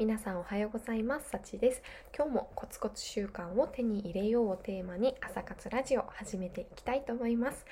[0.00, 1.28] 皆さんおはようございます。
[1.28, 1.82] さちです。
[2.16, 7.66] 今日もコツコツ習慣を手に入れようをテーマに朝活ラジオ始めていきたいと思います。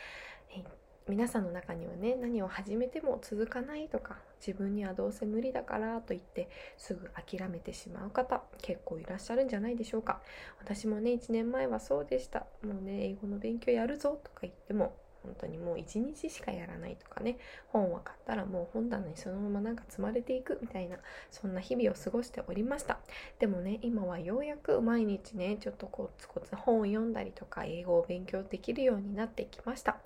[0.54, 0.62] え
[1.09, 10.20] 皆さんの中にはね何を始めても続かないとか自分にはどうせ無理だからと言ってすぐ諦めてしまう方結構いらっしゃるんじゃないでしょうか
[10.60, 14.95] 私もね1年前はそうでしたもうね英語の勉強やるぞとか言っても
[15.29, 17.36] 本当にもう一日しかやらないとかね。
[17.68, 20.96] 本を買ったらもう本棚にそのままなんか積まれていくみたいな
[21.30, 22.98] そんな日々を過ごしておりました。
[23.38, 29.98] でもね今はようやく毎日ねちょっとコツコツ本を読んだりとか英語を勉強できるようになってきました。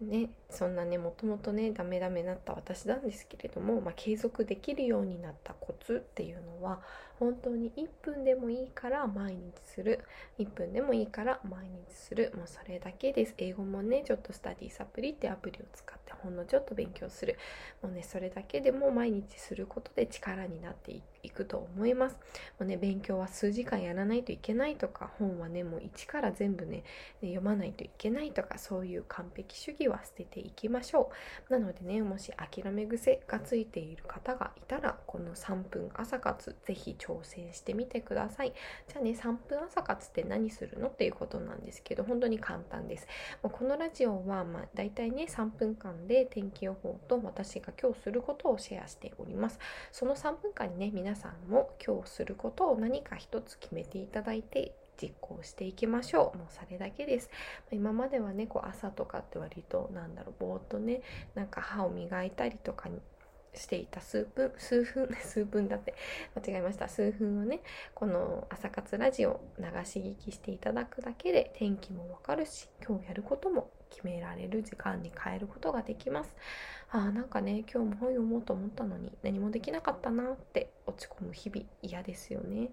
[0.00, 6.80] ねそんなねもともとねダメダメなった私なんですけれども、まあ、継続できるようになったコツっていうのは
[7.18, 10.00] 本当に1分でもいいから毎日する。
[10.38, 12.32] 1分でもいいから毎日する。
[12.36, 13.34] もうそれだけです。
[13.36, 17.38] 英語もねちょっとスタディサプリってアプリを使ってほんのちょっと勉強する。
[17.82, 22.16] もうねそれだけでも毎日することで力になっていくと思います。
[22.58, 26.84] もうね勉強は数時間やらないといけないとか本はねもう一から全部ね
[27.20, 31.10] 読まないといけないとかそういう完璧主義は捨てていきましょ
[31.48, 31.52] う。
[31.52, 38.54] なのでねもし諦め癖がついている方がいたらこの3分朝活ぜひ挑戦してみてください。
[38.88, 43.06] じゃあね3分朝活って何するのっていうことなんですけど本当に簡単です。
[43.42, 49.58] もうこのラジオはまあ大体ね3分間で天気予報と私が今日することをシェアしております。
[49.90, 56.38] その3分間にね皆さんも今日することを何か一つ決めていただいて実行していきましょう。
[56.38, 57.30] もうそれだけです。
[57.72, 61.00] 今まではね、こう朝とかって割となんだろう、ぼーっとね、
[61.34, 62.88] なんか歯を磨いたりとか
[63.54, 65.94] していた数分、 数分、数分だって、
[66.36, 66.88] 間違えました。
[66.88, 67.60] 数分をね、
[67.94, 76.34] この朝活ラジオ流し聞きしていただくだけで天気もわかるし、今日やることも決められる時間に変えることができます。
[76.90, 82.70] ああ、なんかね、今日も本読もうと思ったのに何もできなかったなって落ち込む日々嫌ですよね。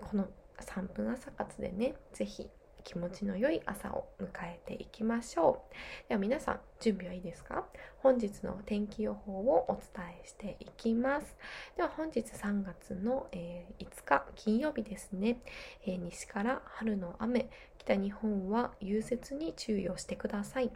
[0.00, 0.28] この
[0.60, 2.48] 3分朝活でね、是非
[2.82, 6.08] 気持ちの良い朝を迎えていきましょう。
[6.08, 7.66] では皆さん、準備はいいですか？
[7.98, 11.36] 本日の天気予報をお伝えしていきます。
[11.76, 15.40] では本日3月の、えー、5日金曜日ですね、
[15.86, 20.70] えー、西から春の雨、北日本は融雪に注意をしてください。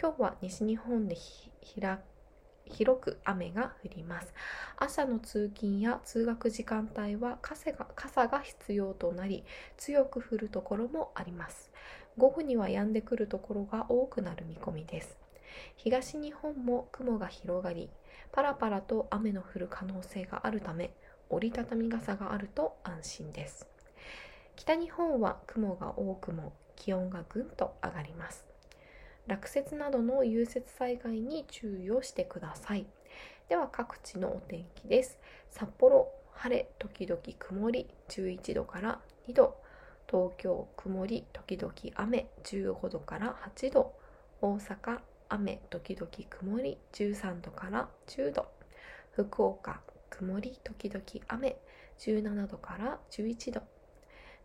[0.00, 1.16] 今日は西日本で
[1.80, 1.98] 開
[2.66, 4.32] 広く雨が降ります。
[4.76, 9.44] 朝の通勤や通学時間帯は傘が傘が必要となり
[9.76, 11.70] 強く降るところもあります。
[12.16, 15.16] 午後には止んでくるところが多くなる見込みです。
[15.76, 17.90] 東日本も雲が広がり
[18.32, 20.90] パラパラと雨の降る可能性があるため
[21.30, 23.66] 折りたたみ傘があると安心です。
[24.56, 28.53] 北日本は雲が多くも気温がぐんと上がります。
[29.26, 32.86] 落雪などの融雪災害に注意をしてください。
[33.48, 35.18] では各地のお天気です。
[35.50, 37.88] 札幌晴れ時々曇り。
[38.08, 39.56] 11度から2度。
[40.06, 42.28] 東京曇り時々雨。
[42.42, 43.94] 15度から8度。
[44.42, 44.98] 大阪
[45.30, 46.78] 雨時々曇り。
[46.92, 48.46] 13度から10度。
[49.12, 49.80] 福岡
[50.10, 51.56] 曇り時々雨。
[51.98, 53.62] 17度から11度。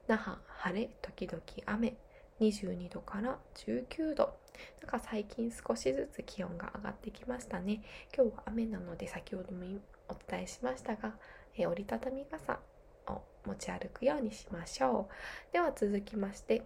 [0.07, 1.97] 那覇晴れ時々雨。
[2.39, 4.33] 22度から19度
[4.81, 7.81] なんか最近少しずつ気温が上がってきましたね。
[8.15, 9.65] 今日は雨なので先ほども
[10.09, 11.13] お伝えしましたが、
[11.55, 12.59] え折りたたみ傘
[13.07, 15.07] を持ち歩くようにしましょ
[15.49, 15.53] う。
[15.53, 16.63] では続きまして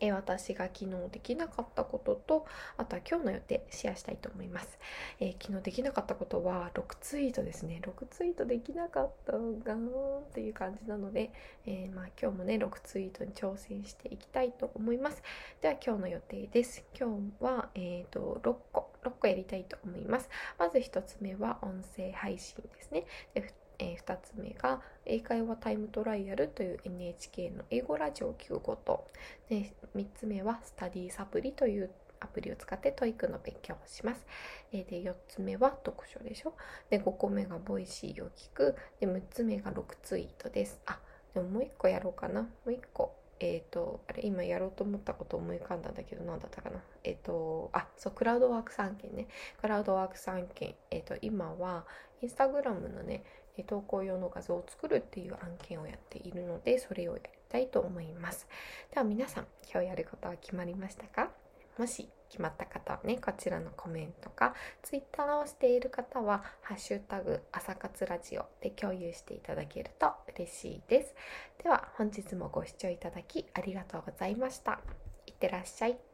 [0.00, 2.46] え私が昨日できなかったことと
[2.76, 4.78] あとは今日の予定シェアしたいと思います、
[5.20, 7.80] えー、昨日できなかったことは6ツイートですね。
[7.82, 11.32] 6ツイートできなかったがーっていう感じなので、
[11.66, 15.22] えー、まあ、今日もね6ツイートに挑戦していきたいと思います。
[15.60, 16.84] では今日の予定です。
[16.98, 18.90] 今日は、えーと、6個。
[19.04, 20.28] 6個やりたいと思います。
[20.58, 23.04] まず1つ目は音声配信ですね。
[23.34, 29.06] でえー、2つ目が英会話タイムトライアルという NHK の英語ラジオを聞くこと
[29.48, 34.26] で3つ目はスタディサプリというアプリを使って TOEIC の勉強をします。
[34.72, 36.54] で4つ目は読書でしょ。
[36.90, 38.76] で5個目が Voicy を聞く。
[39.00, 40.80] で6つ目が6ツイートです。
[40.86, 40.98] あ
[41.34, 42.42] でももう1個やろうかな。
[42.42, 43.14] もう1個。
[43.40, 46.80] えっ、ー、と、あれ、今やろうと思ったこと思い浮かんだんだけど、何だったかな。
[47.04, 49.28] えっ、ー、と、あ、そう、クラウドワーク3件ね。
[49.60, 50.74] クラウドワーク3件。
[50.90, 51.84] えっ、ー、と、今は、
[52.22, 53.24] インスタグラムのね、
[53.64, 58.46] 投稿用の画像を作るっていう案件をやっているのでそれをやりたいと思います
[58.92, 61.30] では皆さん今日やることは決まりましたか？
[61.78, 71.14] もし決まった方はねこちらのコメントか Twitter をしている方は「ハッシュタグ朝活ラジオ」で共有していただけると嬉しいです。
[71.62, 74.80] では本日もご視聴いただきありがとうございました。
[75.26, 76.05] いってらっしゃい。